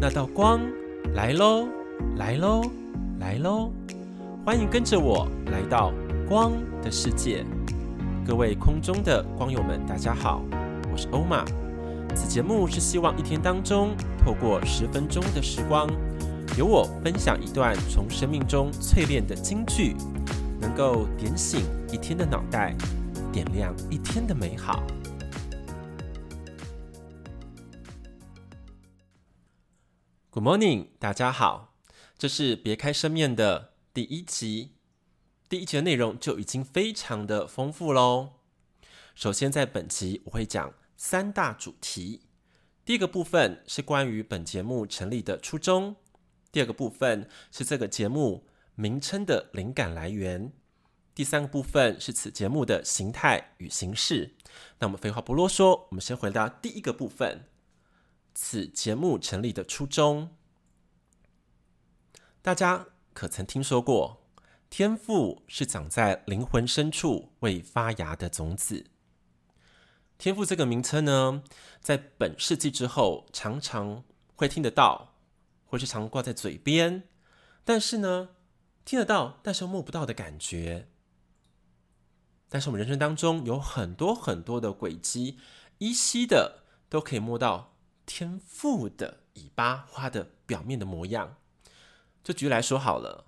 [0.00, 0.60] 那道光
[1.12, 1.66] 来喽，
[2.18, 2.62] 来喽，
[3.18, 3.72] 来喽！
[4.46, 5.92] 欢迎跟着我来到
[6.28, 7.44] 光的世界。
[8.24, 10.40] 各位空中的光友们，大家好，
[10.92, 11.44] 我是欧玛。
[12.14, 13.90] 此节目是希望一天当中，
[14.24, 15.88] 透过十分钟的时光，
[16.56, 19.96] 由我分享一段从生命中淬炼的金句，
[20.60, 22.72] 能够点醒一天的脑袋，
[23.32, 24.80] 点亮一天的美好。
[30.38, 31.74] Good morning，大家好，
[32.16, 34.76] 这是别开生面的第一集。
[35.48, 38.34] 第一集的内容就已经非常的丰富喽。
[39.16, 42.20] 首先，在本集我会讲三大主题。
[42.84, 45.96] 第一个部分是关于本节目成立的初衷；
[46.52, 50.52] 第二个部分是这个节目名称的灵感来源；
[51.16, 54.36] 第三个部分是此节目的形态与形式。
[54.78, 57.48] 那我们废话不啰嗦，我们先回到第一个部分。
[58.40, 60.36] 此节目成立的初衷，
[62.40, 64.28] 大家可曾听说过？
[64.70, 68.86] 天赋是长在灵魂深处未发芽的种子。
[70.18, 71.42] 天赋这个名称呢，
[71.80, 74.04] 在本世纪之后，常常
[74.36, 75.16] 会听得到，
[75.66, 77.08] 或是常挂在嘴边，
[77.64, 78.36] 但是呢，
[78.84, 80.86] 听得到，但是又摸不到的感觉。
[82.48, 85.40] 但是我们人生当中有很多很多的轨迹，
[85.78, 87.74] 依稀的都可以摸到。
[88.08, 91.36] 天赋的尾巴花的表面的模样，
[92.24, 93.26] 就举例来说好了。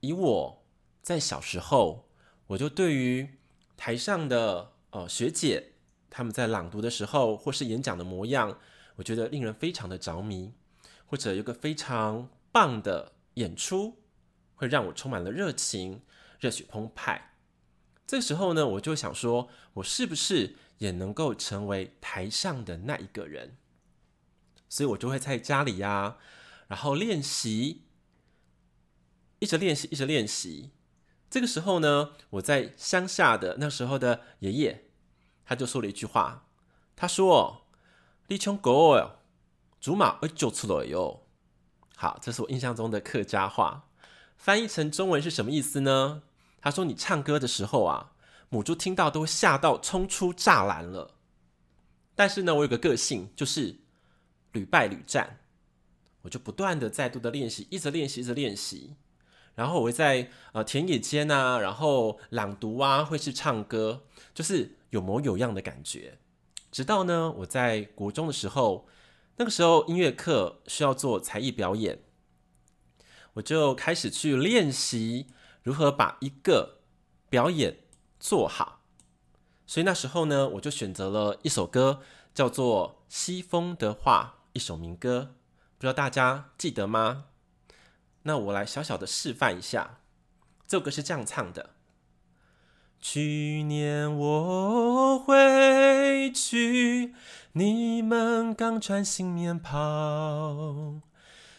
[0.00, 0.62] 以我
[1.00, 2.10] 在小时候，
[2.48, 3.38] 我就对于
[3.78, 5.72] 台上的呃学姐
[6.10, 8.58] 他们在朗读的时候，或是演讲的模样，
[8.96, 10.52] 我觉得令人非常的着迷，
[11.06, 14.02] 或者有个非常棒的演出，
[14.54, 16.02] 会让我充满了热情，
[16.38, 17.30] 热血澎湃。
[18.06, 23.56] 这时候呢，我就想说，我是不是也能够成为台上的那一个人？
[24.74, 26.16] 所以我就会在家里呀，
[26.66, 27.84] 然后练习，
[29.38, 30.72] 一直练习，一直练习。
[31.30, 34.90] 这个时候呢，我在乡下的那时候的爷爷，
[35.44, 36.48] 他就说了一句话，
[36.96, 37.68] 他说
[38.26, 39.20] ：“立穷狗哦，
[39.80, 41.22] 竹马会救出来哟。”
[41.94, 43.88] 好，这是我印象中的客家话，
[44.36, 46.24] 翻译成中文是什么意思呢？
[46.60, 48.10] 他说：“你唱歌的时候啊，
[48.48, 51.14] 母猪听到都吓到冲出栅栏了。”
[52.16, 53.83] 但是呢，我有个个性，就是。
[54.54, 55.40] 屡败屡战，
[56.22, 58.96] 我就不断的、再度的练习，一直练习，一直练习。
[59.54, 64.04] 然后我会在呃田野间啊，然后朗读啊，会是唱歌，
[64.34, 66.18] 就是有模有样的感觉。
[66.72, 68.88] 直到呢，我在国中的时候，
[69.36, 72.00] 那个时候音乐课需要做才艺表演，
[73.34, 75.28] 我就开始去练习
[75.62, 76.80] 如何把一个
[77.28, 77.78] 表演
[78.18, 78.80] 做好。
[79.66, 82.00] 所以那时候呢，我就选择了一首歌，
[82.34, 84.40] 叫做《西风的话》。
[84.54, 85.34] 一首民歌，
[85.78, 87.24] 不知道大家记得吗？
[88.22, 89.98] 那我来小小的示范一下。
[90.64, 91.70] 这首歌是这样唱的：
[93.00, 97.12] 去年我回去，
[97.54, 101.00] 你们刚穿新棉袍；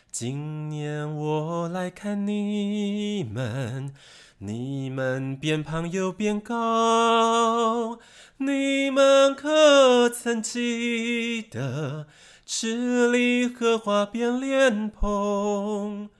[0.09, 3.93] 今年我来看你们，
[4.37, 7.99] 你们变胖又变高。
[8.37, 12.07] 你们可曾记得？
[12.47, 16.11] 池里荷花变莲蓬，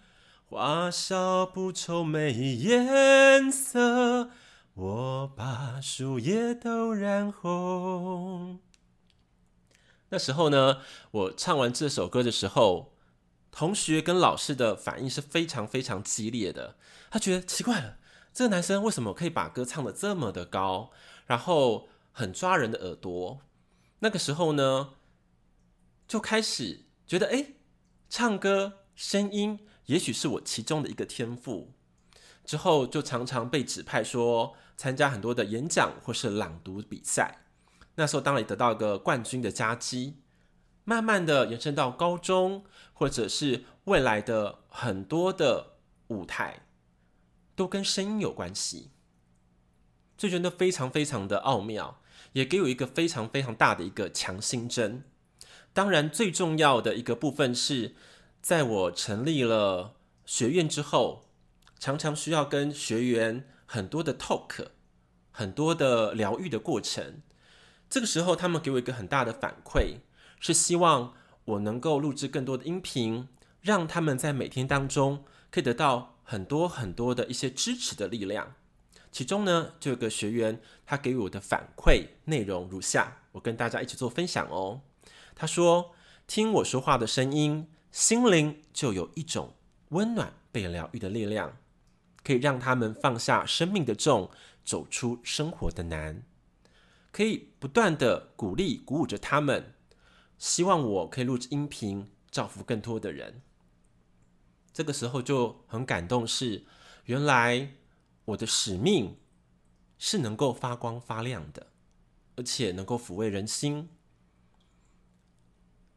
[0.50, 4.32] 花少不愁没颜色。
[4.74, 8.60] 我把树叶都染红。
[10.10, 10.80] 那时候呢，
[11.12, 12.96] 我唱完这首歌的时候，
[13.52, 16.76] 同学跟老师的反应是非常非常激烈的。
[17.12, 17.98] 他觉得奇怪了，
[18.34, 20.90] 这个男生为什么可以把歌唱的这么的高，
[21.28, 23.42] 然后很抓人的耳朵？
[24.00, 24.94] 那个时候呢？
[26.08, 27.54] 就开始觉得，哎，
[28.10, 31.74] 唱歌声音也许是我其中的一个天赋。
[32.44, 37.48] 之后就常常被指派说参加很多的演讲或是朗读比赛。
[37.96, 40.22] 那时候当然也得到一个冠军的佳绩。
[40.88, 42.64] 慢慢的延伸到高中，
[42.94, 45.78] 或者是未来的很多的
[46.10, 46.68] 舞台，
[47.56, 48.92] 都跟声音有关系。
[50.16, 52.00] 就觉得非常非常的奥妙，
[52.34, 55.04] 也给我一个非常非常大的一个强心针。
[55.76, 57.96] 当然，最重要的一个部分是，
[58.42, 59.96] 在我成立了
[60.26, 61.26] 学院之后，
[61.78, 64.68] 常常需要跟学员很多的 talk，
[65.32, 67.22] 很多的疗愈的过程。
[67.90, 69.98] 这个时候，他们给我一个很大的反馈，
[70.40, 71.14] 是希望
[71.44, 73.28] 我能够录制更多的音频，
[73.60, 78.54] 让他们在每天当中可以得到很多很多的一些支持的力量。
[79.12, 84.80] 其中呢，就有个学员他给我的反馈内容如下，我跟大家一起做分享哦。
[85.36, 85.94] 他说
[86.26, 89.54] ：“听我说话的声音，心灵就有一种
[89.90, 91.58] 温暖被疗愈的力量，
[92.24, 94.32] 可以让他们放下生命的重，
[94.64, 96.24] 走出生活的难，
[97.12, 99.74] 可以不断的鼓励、鼓舞着他们。
[100.38, 103.42] 希望我可以录制音频，造福更多的人。
[104.74, 106.66] 这个时候就很感动，是
[107.06, 107.74] 原来
[108.26, 109.18] 我的使命
[109.98, 111.68] 是能够发光发亮的，
[112.36, 113.90] 而且能够抚慰人心。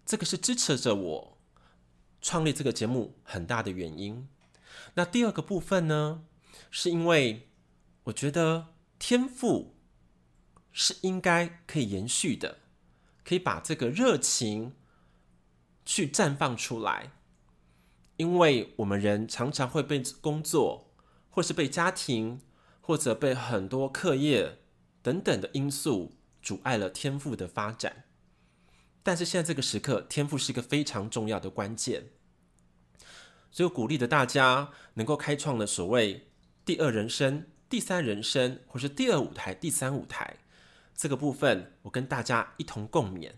[0.08, 1.38] 这个是支持着我
[2.22, 4.26] 创立这个节目很大的原因。
[4.94, 6.24] 那第二个部分呢，
[6.70, 7.50] 是因为
[8.04, 8.68] 我觉得
[8.98, 9.76] 天赋
[10.72, 12.60] 是应该可以延续的。
[13.22, 14.72] 可以把这个热情
[15.84, 17.12] 去绽放出来，
[18.16, 20.94] 因为我们人常常会被工作，
[21.28, 22.40] 或是被家庭，
[22.80, 24.60] 或者被很多课业
[25.02, 28.06] 等等的因素阻碍了天赋的发展。
[29.08, 32.10] 但是现在这个时刻，天赋是一个非常重要的关键，
[33.50, 36.28] 所以我鼓励的大家能够开创了所谓
[36.66, 40.36] 第二人生、第三人生，或是第二舞台、第三舞台。
[40.94, 43.32] 这个部分，我跟大家一同共勉。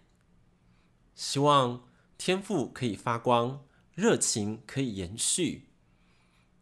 [1.14, 1.84] 希望
[2.18, 3.64] 天赋可以发光，
[3.94, 5.68] 热情可以延续，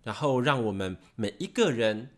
[0.03, 2.11] 然后让我们每一个人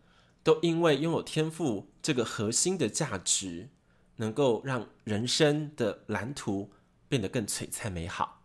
[0.43, 3.69] 都因为拥有天赋这个核心的价值，
[4.17, 6.73] 能够让人生的蓝图
[7.11, 8.43] 变得更璀璨美好。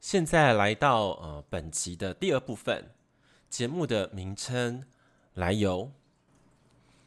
[0.00, 2.90] 现在来到呃本集的第二部分，
[3.48, 4.84] 节目的名称
[5.34, 5.92] 来由。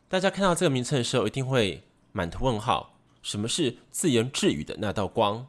[0.07, 5.47] 大家看到这个名称的时候，一定会满头问号：什么是自言自语的那道光？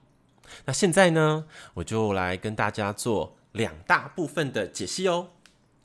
[0.64, 5.30] 那现在呢，我就来跟大家做两大部分的解析哦。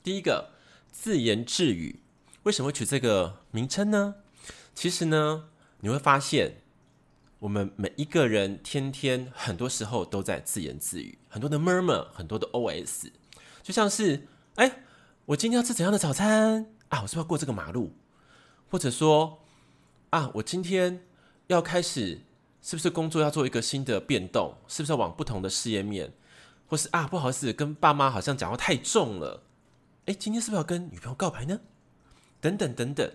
[0.02, 0.50] 第一个，
[0.90, 2.00] 自言自语
[2.42, 4.16] 为什么取这个名称呢？
[4.74, 6.62] 其实呢，你会发现，
[7.38, 13.10] 我们每一个人天天很多时候都在自言自语，很多的 murmur，很多的 OS，
[13.62, 14.80] 就像是：哎，
[15.26, 17.02] 我今天要吃怎样的早餐啊？
[17.02, 17.92] 我是不是要过这个马路？
[18.70, 19.40] 或者说，
[20.10, 21.04] 啊，我今天
[21.48, 22.22] 要开始，
[22.62, 24.54] 是不是工作要做一个新的变动？
[24.66, 26.12] 是不是要往不同的事业面？
[26.66, 29.42] 或是啊，不好意思，跟爸妈好像讲话太重了。
[30.06, 31.60] 哎，今天是不是要跟女朋友告白呢？
[32.40, 33.12] 等等等等。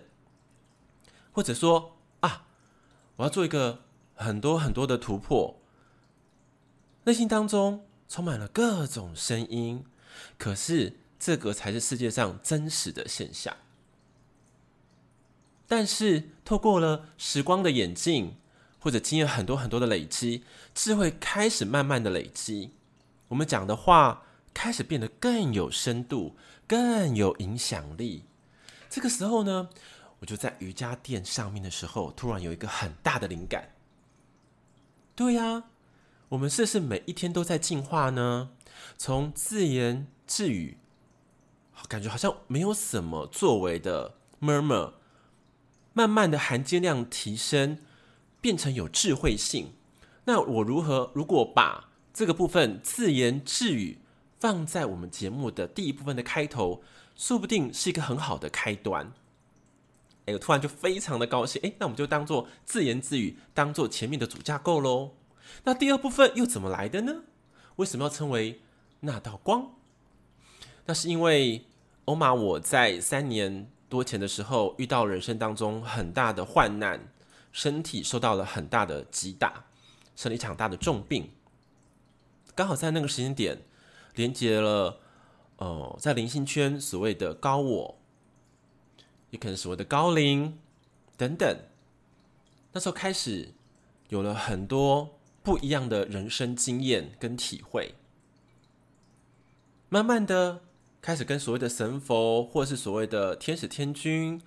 [1.32, 2.46] 或者说啊，
[3.16, 3.80] 我要做一个
[4.22, 5.58] 很多很多的突破，
[7.04, 9.84] 内心当中充满了各种声音，
[10.38, 13.56] 可是这个才是世界上真实的现象。
[15.66, 18.36] 但是，透过了时光的眼镜，
[18.78, 22.72] 或者经验很多很多的累积，智慧开始慢慢的累积，
[23.28, 26.36] 我们讲的话开始变得更有深度，
[26.66, 28.24] 更有影响力。
[28.90, 29.70] 这个时候呢，
[30.18, 33.70] 我就在瑜伽垫上面的时候，突然有一个很大的灵感。
[35.14, 35.64] 对呀，
[36.30, 38.50] 我们是不是每一天都在进化呢？
[38.96, 40.78] 从自言自语，
[41.86, 44.94] 感觉好像没有什么作为的 murmur。
[45.94, 47.78] 慢慢的含金量提升，
[48.40, 49.74] 变成有智慧性。
[50.24, 51.12] 那我如何？
[51.14, 53.98] 如果把这个部分自言自语
[54.38, 56.82] 放在我们节目的第一部分的开头，
[57.14, 59.12] 说不定是一个很好的开端。
[60.26, 61.60] 哎，突然就非常的高兴。
[61.64, 65.12] 哎，那我们就当做自言自语，当做前面的主架构喽。
[65.64, 67.22] 那第二部分又怎么来的呢？
[67.76, 68.60] 为什么要称为
[69.00, 69.72] 那道光？
[70.86, 71.66] 那是因为
[72.06, 73.68] 欧玛我在三年。
[73.88, 77.12] 多前的时候，遇到人生当中很大的患难，
[77.52, 79.66] 身体受到了很大的击打，
[80.16, 81.30] 生了一场大的重病。
[82.54, 83.60] 刚好在那个时间点，
[84.14, 84.98] 连接了
[85.58, 87.98] 呃，在灵性圈所谓的高我，
[89.32, 90.56] 也可能是我的高龄
[91.16, 91.58] 等等。
[92.72, 93.48] 那时候开始
[94.08, 97.96] 有了很多不一样的人生经验跟体会，
[99.88, 100.60] 慢慢的。
[101.02, 104.40] 开始跟所谓的神佛，或是所谓的天使天君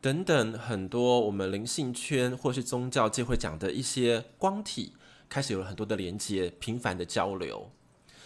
[0.00, 4.94] 等等很多我们灵性圈或是宗教界会讲的一些光体，
[5.28, 7.70] 开始有了很多的连接，频繁的交流。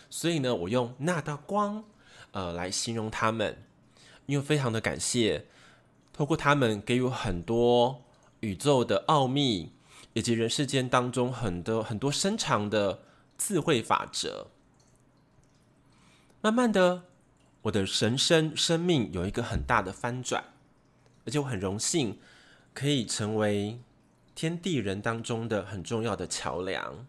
[0.08, 1.82] 所以呢，我用那道光，
[2.30, 3.64] 呃，来形容他们，
[4.26, 5.46] 因为非常的感谢，
[6.14, 8.02] 透过他们给予很多
[8.40, 9.72] 宇宙的奥秘，
[10.14, 13.02] 以及人世间当中很多很多深长的
[13.36, 14.46] 智慧法则，
[16.40, 17.02] 慢慢的。
[17.62, 20.44] 我的神生生命有一个很大的翻转，
[21.24, 22.18] 而且我很荣幸
[22.74, 23.80] 可以成为
[24.34, 27.06] 天地人当中的很重要的桥梁，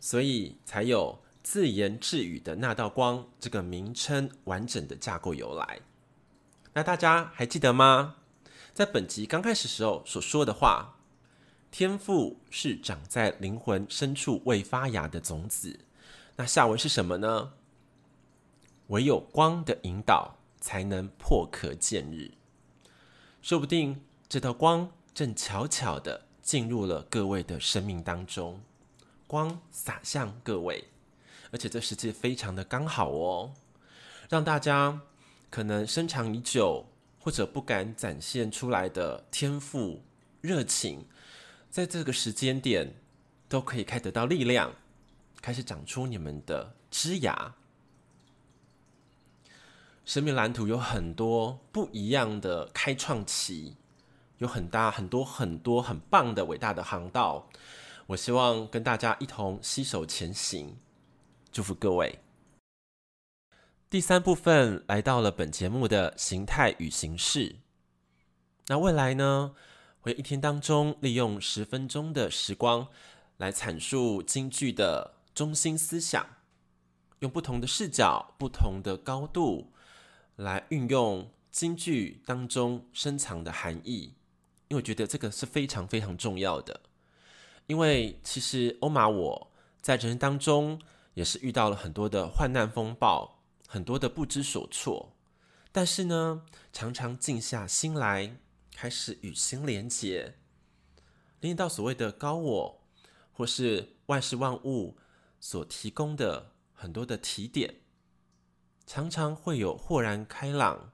[0.00, 5.80] 所以才有自言自语的那道光这个名称完整的架构由来。
[6.74, 8.14] 那大家还记得吗？
[8.74, 10.96] 在本集刚开始时候所说的话，
[11.70, 15.80] 天赋是长在灵魂深处未发芽的种子，
[16.36, 17.52] 那下文是什么呢？
[18.86, 22.32] 唯有光的引导，才能破壳见日。
[23.42, 28.58] 说不定这道光正悄悄的进入了各位的生命当中，
[29.26, 30.88] 光洒向各位，
[31.50, 33.52] 而且这时机非常的刚好哦，
[34.30, 35.02] 让大家
[35.50, 36.86] 可能深藏已久
[37.22, 40.02] 或者不敢展现出来的天赋
[40.40, 41.06] 热情，
[41.70, 42.94] 在这个时间点
[43.48, 44.72] 都可以开得到力量，
[45.40, 47.54] 开始长出你们的枝芽。
[50.04, 53.76] 生命蓝图有很多不一样的开创期，
[54.38, 57.48] 有很大很多很多很棒的伟大的航道。
[58.08, 60.76] 我希望跟大家一同携手前行，
[61.52, 62.18] 祝福各位。
[63.92, 67.56] 第三部分来到了本节目的形态与形式。
[68.68, 69.54] 那未来呢，
[70.00, 72.88] 会一天当中利用十分钟的时光
[73.36, 76.26] 来阐述京剧的中心思想，
[77.18, 79.70] 用不同的视角、不同的高度。
[80.36, 84.14] 来运用京剧当中深藏的含义，
[84.68, 86.80] 因为我觉得这个是非常非常重要的。
[87.66, 90.80] 因为其实欧玛我在人生当中
[91.12, 93.41] 也是遇到了很多的患难风暴，
[93.72, 95.16] 很多的不知所措，
[95.72, 98.36] 但是呢，常常静下心来，
[98.74, 100.34] 开始与心连结，
[101.40, 102.82] 连接到所谓的高我，
[103.32, 104.98] 或是万事万物
[105.40, 107.76] 所提供的很多的提点。
[108.86, 110.92] 常常会有豁然开朗、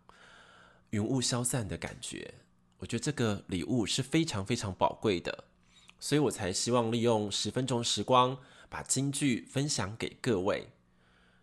[0.91, 2.35] 云雾消散的感觉。
[2.79, 5.47] 我觉得这个礼物是非常非常宝贵的，
[5.99, 10.69] 所以我才希望利用十分钟时光，把京剧分享给各位，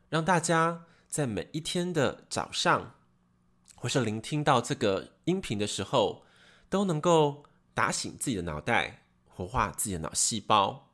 [0.08, 2.96] 让大家在每一天的早上，
[3.76, 6.26] 或是聆听到这个音频的时候，
[6.70, 10.92] 都能够打醒自己的脑袋，活化自己的脑细胞，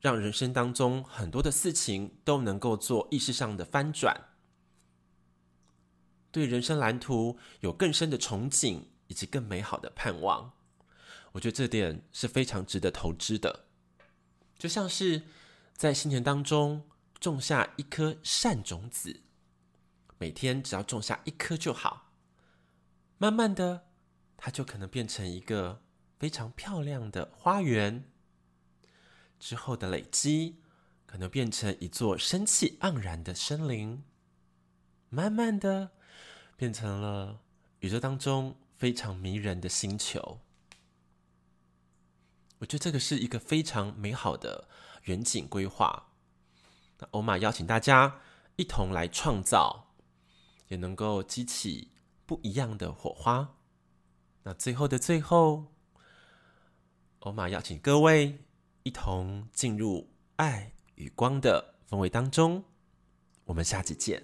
[0.00, 4.28] 让人生当中很多的事情都能够做意识上的翻转。
[6.30, 10.52] 对人生蓝图有更深的憧憬，以及更美好的盼望，
[11.32, 13.64] 我觉得这点是非常值得投资的。
[14.56, 15.22] 就像是
[15.74, 19.22] 在新年当中种下一颗善种子，
[20.20, 22.12] 每天只要种下一颗就好，
[23.16, 23.86] 慢慢的，
[24.36, 25.82] 它就可能变成一个
[26.18, 28.04] 非常漂亮的花园。
[29.38, 30.60] 之后的累积，
[31.06, 34.04] 可能变成一座生气盎然的森林，
[35.08, 35.92] 慢慢的。
[36.54, 37.40] 变成了
[37.78, 40.40] 宇宙当中非常迷人的星球，
[42.58, 44.68] 我觉得这个是一个非常美好的
[45.04, 46.12] 远景规划。
[46.98, 48.20] 那欧玛邀请大家
[48.56, 49.89] 一同来创造，
[50.70, 51.90] 也能够激起
[52.24, 53.56] 不一样的火花。
[54.44, 55.66] 那最后的最后，
[57.18, 58.38] 欧玛邀请各位
[58.84, 62.62] 一同进入爱与光的氛围当中。
[63.44, 64.22] 我们下期见。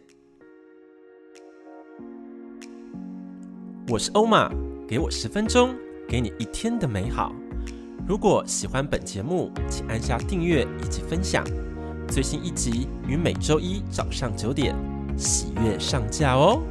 [3.89, 4.49] 我是欧玛，
[4.87, 5.77] 给我十分钟，
[6.09, 7.35] 给你一天的美好。
[8.07, 11.45] 如果喜欢本节目，请按下订阅以及分享。
[12.09, 14.77] 最新一集于每周一早上九点
[15.17, 16.63] 喜悦上架哦。